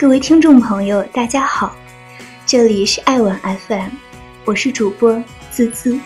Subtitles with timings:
[0.00, 1.76] 各位听众朋友，大家好，
[2.46, 3.90] 这里是爱晚 FM，
[4.46, 6.00] 我是主播滋滋。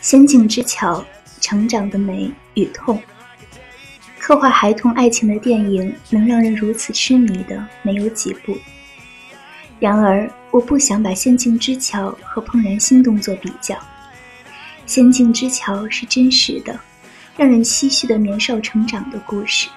[0.00, 1.04] 仙境之桥，
[1.40, 3.00] 成长的美与痛，
[4.18, 8.58] 刻画孩童爱情的电影，能让人如此痴迷的没有几部。
[9.78, 13.74] 然而，我不想把《仙境之桥》和《怦然心动》做比较，
[14.86, 16.80] 《仙境之桥》是真实的，
[17.36, 19.68] 让人唏嘘的年少成长的故事。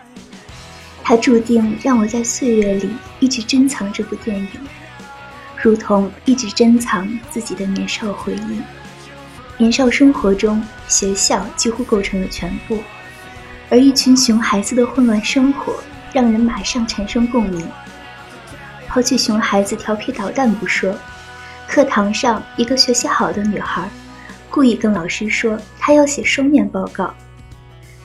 [1.03, 4.47] 它注定让我在岁月里一直珍藏这部电影，
[5.61, 8.61] 如同一直珍藏自己的年少回忆。
[9.57, 12.81] 年少生活中，学校几乎构成了全部，
[13.69, 15.75] 而一群熊孩子的混乱生活，
[16.13, 17.67] 让人马上产生共鸣。
[18.89, 20.97] 抛去熊孩子调皮捣蛋不说，
[21.67, 23.87] 课堂上一个学习好的女孩，
[24.49, 27.13] 故意跟老师说她要写双面报告。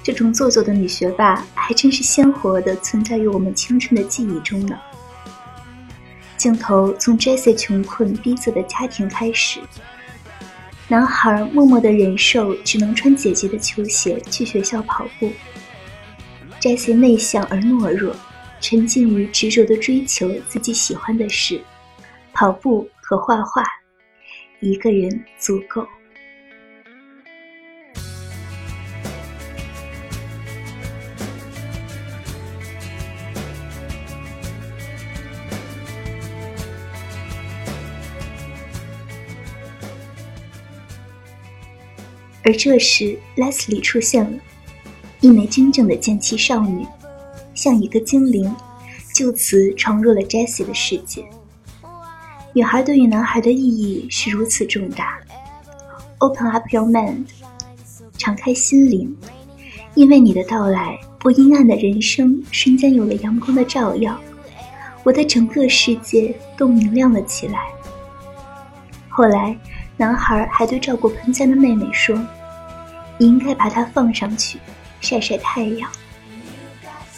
[0.02, 4.78] 这种做作的女学霸，还真是鲜活的存在于我们青春的记忆中呢。
[6.36, 9.60] 镜头从 Jessie 穷困逼仄的家庭开始，
[10.86, 15.32] 男孩默默的忍受只能穿姐姐的球鞋去学校跑步。
[16.60, 18.14] Jessie 内向而懦弱。
[18.66, 21.60] 沉浸于执着的追求自己喜欢的事，
[22.32, 23.62] 跑步和画画，
[24.60, 25.86] 一个人足够。
[42.42, 44.38] 而这时，Leslie 出现了，
[45.20, 46.86] 一枚真正的剑气少女。
[47.64, 48.54] 像一个精灵，
[49.14, 51.24] 就此闯入了 Jessie 的世界。
[52.52, 55.18] 女孩对于男孩的意义是如此重大。
[56.18, 57.24] Open up your mind，
[58.18, 59.16] 敞开心灵，
[59.94, 64.14] 因为你的到来，我阴暗的人生瞬间有了阳光的照耀，
[65.02, 67.60] 我的整个世界都明亮了起来。
[69.08, 69.58] 后来，
[69.96, 72.14] 男孩还对照顾盆栽的妹妹说
[73.16, 74.58] ：“你应该把它放上去，
[75.00, 75.90] 晒晒太阳。”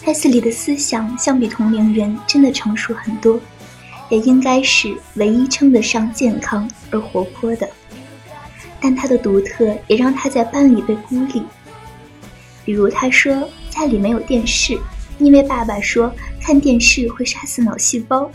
[0.07, 3.41] 泰斯里的思想相比同龄人真的成熟很多，
[4.09, 7.69] 也应该是唯一称得上健康而活泼的。
[8.81, 11.43] 但他的独特也让他在班里被孤立。
[12.65, 14.79] 比如他说家里没有电视，
[15.19, 18.31] 因为爸爸说看电视会杀死脑细胞。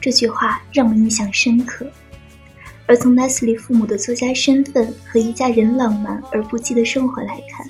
[0.00, 1.86] 这句话让我印象深刻。
[2.86, 7.68] 而从莱斯利父母的作家身份和一家人浪漫而不羁的生活来看。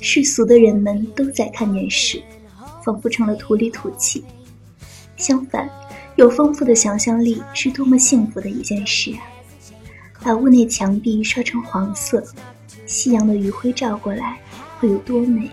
[0.00, 2.22] 世俗的人们都在看电视，
[2.84, 4.24] 仿佛成了土里土气。
[5.16, 5.68] 相反，
[6.16, 9.20] 有丰富的想象力是多么幸福的一件事啊！
[10.22, 12.24] 把屋内墙壁刷成黄色，
[12.86, 14.38] 夕阳的余晖照过来，
[14.78, 15.50] 会有多美？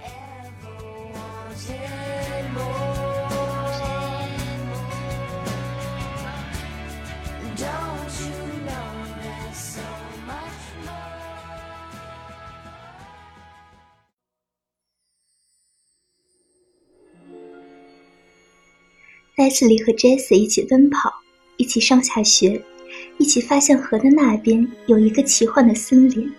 [19.35, 21.13] 莱斯利和杰西一起奔跑，
[21.57, 22.63] 一起上下学，
[23.17, 26.33] 一起发现河的那边有一个奇幻的森林，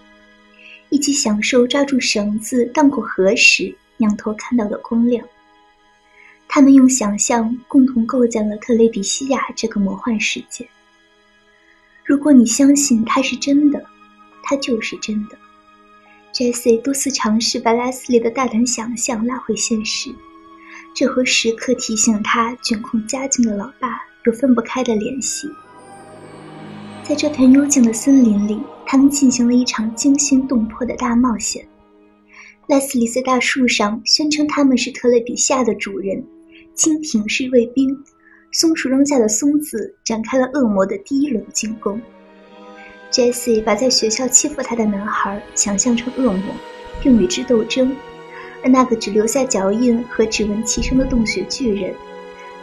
[0.88, 5.22] 一起享受抓住绳子荡过河时仰头看到的光亮。
[6.48, 10.66] 他们用想象共同构建了特雷比西亚这个魔幻世界。
[12.02, 13.84] 如果你相信它是真的，
[14.42, 15.36] 它就是真的。
[16.32, 20.10] 杰西多次尝试把莱斯利的大胆想象拉回现实。
[20.96, 25.46] 这和时刻提醒他卷控家境的老爸有分不开的联系。
[27.02, 31.68] 在这片幽静的森林里，他们进行了一场惊心动魄的大冒险。
[32.66, 36.24] 莱斯利在大树上宣称他们是特雷比夏的主人，
[36.75, 37.94] 蜻蜓是卫兵，
[38.52, 42.00] 松树扔下的松子展开了恶魔的第一轮进攻。
[43.10, 46.54] Jessie 把在学校欺负他的男孩想象成恶魔，
[47.02, 47.94] 并与之斗争。
[48.68, 51.94] 那个只留下脚印和指纹齐声的洞穴巨人，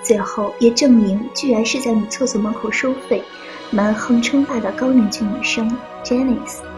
[0.01, 3.23] 最后也证明，居然是在女厕所门口收费、
[3.71, 5.69] 蛮横称霸的高年级女生
[6.03, 6.72] Janice。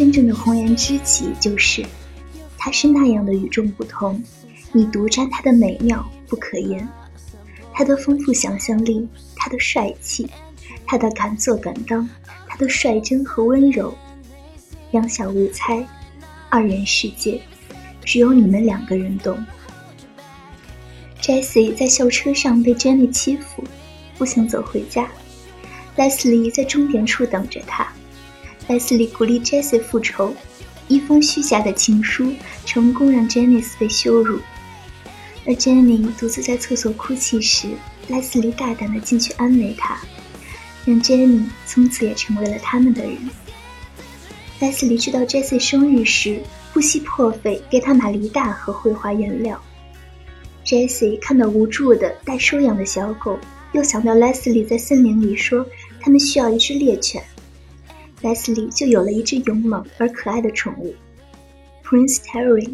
[0.00, 1.84] 真正的红颜知己就是，
[2.56, 4.18] 他是那样的与众不同，
[4.72, 6.88] 你独占他的美妙，不可言。
[7.74, 9.06] 他的丰富想象力，
[9.36, 10.26] 他的帅气，
[10.86, 12.08] 他的敢做敢当，
[12.48, 13.94] 他的率真和温柔，
[14.90, 15.86] 两小无猜，
[16.48, 17.38] 二人世界，
[18.02, 19.38] 只有你们两个人懂。
[21.20, 23.62] Jessie 在校车上被 Jenny 欺负，
[24.16, 25.10] 不想走回家。
[25.94, 27.92] Leslie 在终点处等着他。
[28.70, 30.32] Leslie 鼓励 Jesse 复仇，
[30.86, 32.32] 一封虚假的情书
[32.64, 34.38] 成功让 Jenny 被羞辱。
[35.44, 37.66] 而 Jenny 独自在厕所哭泣时，
[38.06, 39.98] 莱斯利大胆地进去安慰她，
[40.84, 43.18] 让 Jenny 从此也成为了他们的人。
[44.60, 46.40] 莱斯利知道 Jesse 生日时，
[46.72, 49.60] 不惜破费给她买了一大盒绘画颜料。
[50.64, 53.36] Jesse 看到无助的待收养的小狗，
[53.72, 55.66] 又想到 Leslie 在森林里说
[56.00, 57.20] 他们需要一只猎犬
[58.22, 60.94] ，Leslie 就有了一只勇猛而可爱的宠物
[61.84, 62.70] ，Prince Terry。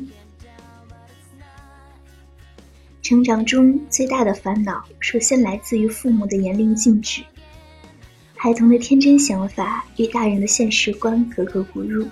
[3.03, 7.23] 成长中最大的烦恼，首先来自于父母的严令禁止。
[8.35, 12.07] 孩童的天真想法与大人的现实观格格不入。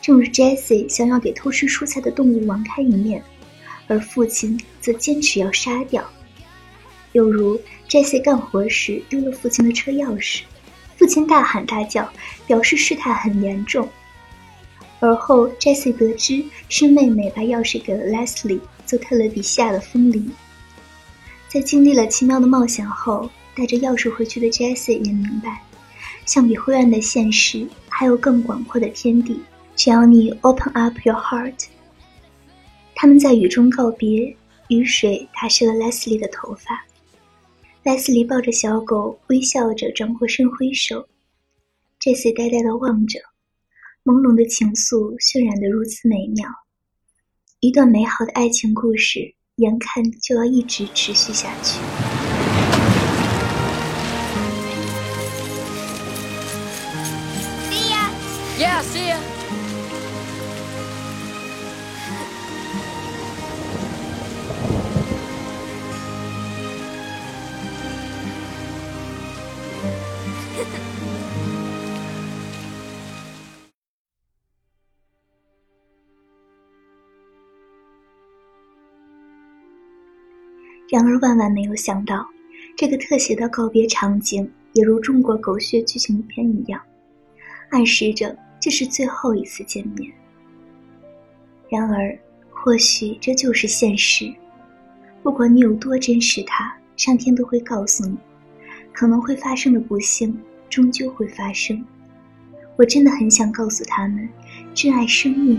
[0.00, 3.22] 正如 Jesse 想要给偷吃蔬菜的动物网开一面，
[3.86, 6.04] 而父亲则坚持要杀掉。
[7.12, 10.42] 又如 Jesse 干活时丢了父亲的车钥匙，
[11.02, 12.08] 父亲大喊大叫，
[12.46, 13.88] 表示事态很严重。
[15.00, 18.60] 而后 Jessie 得知是妹妹把钥匙给了 Leslie。
[18.86, 20.30] 做特勒比西亚的风铃，
[21.48, 25.60] 在经历了奇妙的冒险后，带着钥匙回去的 Jessie 也明白，
[26.24, 29.42] 相比灰暗的现实，还有更广阔的天地。
[29.74, 31.64] 只要你 open up your heart。
[32.94, 34.36] 他们在雨中告别，
[34.68, 36.84] 雨水打湿了 Leslie 的头发。
[37.84, 41.08] Leslie 抱着小狗，微笑着转过身挥手。
[42.00, 43.18] Jessie 呆呆地望着，
[44.04, 46.48] 朦胧的情愫渲染得如此美妙。
[47.58, 51.80] 一段美好的爱情故事，眼看就要一直持续下去。
[57.68, 58.10] See ya.
[58.60, 59.41] Yeah, see ya.
[80.92, 82.28] 然而，万万没有想到，
[82.76, 86.78] 这个特写的告别场景也如中国狗血剧情片一样，
[87.70, 90.12] 暗示着这是最后一次见面。
[91.70, 92.14] 然而，
[92.50, 94.30] 或许这就是现实。
[95.22, 98.18] 不管你有多珍视它，上天都会告诉你，
[98.92, 101.82] 可能会发生的不幸终究会发生。
[102.76, 104.28] 我真的很想告诉他们，
[104.74, 105.58] 珍爱生命，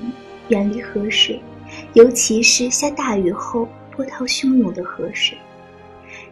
[0.49, 1.41] 远离河水，
[1.93, 3.67] 尤其是下大雨后。
[3.95, 5.37] 波涛汹涌的河水，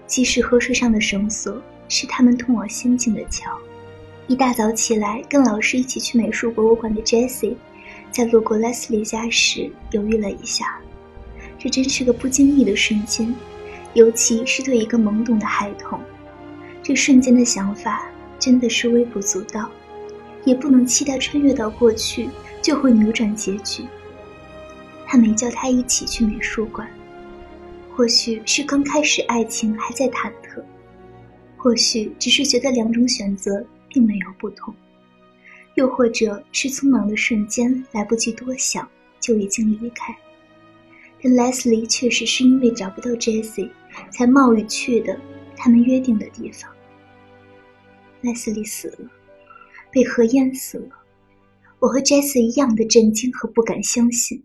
[0.08, 3.56] 即使河水上的绳索是他们通往仙境的桥。
[4.28, 7.56] 一大早起来，跟老师一起去美术博物馆的 Jessie，
[8.12, 10.80] 在路过 Leslie 家时犹豫了一下。
[11.60, 13.34] 这真是个不经意的瞬间，
[13.94, 16.00] 尤其是对一个懵懂的孩童，
[16.82, 18.10] 这瞬间的想法
[18.40, 19.70] 真的是微不足道，
[20.44, 22.30] 也不能期待穿越到过去
[22.62, 23.86] 就会扭转结局。
[25.06, 26.90] 他没叫他一起去美术馆。
[27.94, 30.64] 或许是刚开始，爱情还在忐忑；
[31.58, 34.74] 或许只是觉得两种选择并没有不同；
[35.76, 40.16] 又或者是匆忙的瞬间，来不及多想就已经离开。
[41.22, 43.70] 但 Leslie 确实是因为找不到 Jessie，
[44.10, 45.20] 才冒雨去的
[45.56, 46.72] 他们约定的地方。
[48.24, 49.10] Leslie 死了，
[49.92, 50.90] 被河淹死了。
[51.80, 54.44] 我和 Jessie 一样的震惊和不敢相信，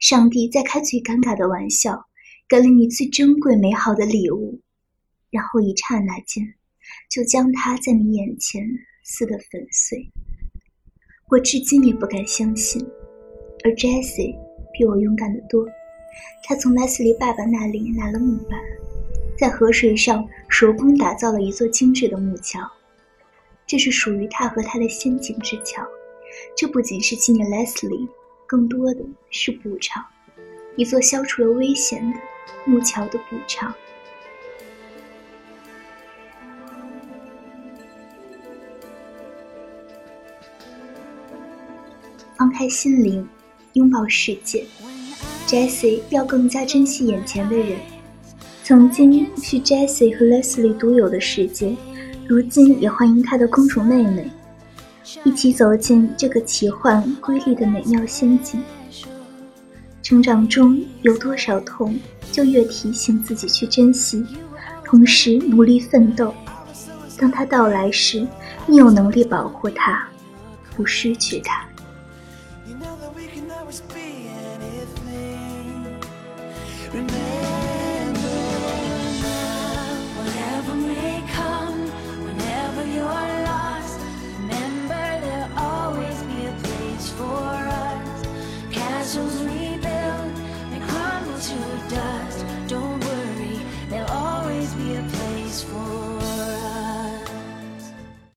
[0.00, 2.06] 上帝在开最尴尬的玩笑。
[2.46, 4.60] 给了你最珍贵美好的礼物，
[5.30, 6.54] 然后一刹那间，
[7.10, 8.62] 就将它在你眼前
[9.02, 10.10] 撕得粉碎。
[11.30, 12.86] 我至今也不敢相信，
[13.64, 14.36] 而 Jessie
[14.74, 15.66] 比我勇敢得多。
[16.44, 18.60] 他从莱斯利爸爸那里拿了木板，
[19.38, 22.60] 在河水上手工打造了一座精致的木桥。
[23.66, 25.82] 这是属于他和他的仙境之桥。
[26.54, 28.06] 这不仅是纪念 Leslie，
[28.46, 30.04] 更多的是补偿，
[30.76, 32.18] 一座消除了危险的。
[32.64, 33.74] 木桥的补偿。
[42.36, 43.26] 放开心灵，
[43.74, 44.66] 拥抱世界。
[45.46, 47.78] Jessie 要更加珍惜眼前的人。
[48.64, 51.76] 曾经是 Jessie 和 Leslie 独有的世界，
[52.26, 54.30] 如今也欢迎她的公主妹妹，
[55.22, 58.62] 一起走进这个奇幻瑰丽的美妙仙境。
[60.04, 61.98] 成长中有多少痛，
[62.30, 64.22] 就越提醒自己去珍惜，
[64.84, 66.34] 同时努力奋斗。
[67.16, 68.28] 当它到来时，
[68.66, 70.06] 你有能力保护它，
[70.76, 71.64] 不失去它。